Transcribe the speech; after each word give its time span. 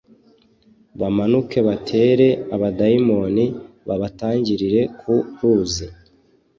bamanuke 0.99 1.57
batere 1.67 2.27
abamidiyani 2.55 3.45
babatangirire 3.87 4.81
ku 4.99 5.13
ruzi 5.37 5.85